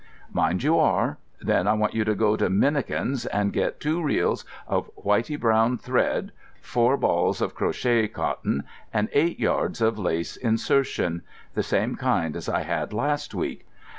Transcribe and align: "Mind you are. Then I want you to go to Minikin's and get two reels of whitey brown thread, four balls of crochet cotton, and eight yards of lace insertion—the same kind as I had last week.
"Mind 0.33 0.63
you 0.63 0.79
are. 0.79 1.19
Then 1.39 1.67
I 1.67 1.73
want 1.73 1.93
you 1.93 2.03
to 2.05 2.15
go 2.15 2.35
to 2.35 2.49
Minikin's 2.49 3.27
and 3.27 3.53
get 3.53 3.79
two 3.79 4.01
reels 4.01 4.43
of 4.67 4.89
whitey 4.95 5.39
brown 5.39 5.77
thread, 5.77 6.31
four 6.59 6.97
balls 6.97 7.39
of 7.39 7.53
crochet 7.53 8.07
cotton, 8.07 8.63
and 8.91 9.09
eight 9.13 9.39
yards 9.39 9.79
of 9.79 9.99
lace 9.99 10.37
insertion—the 10.37 11.61
same 11.61 11.97
kind 11.97 12.35
as 12.35 12.49
I 12.49 12.63
had 12.63 12.93
last 12.93 13.35
week. 13.35 13.67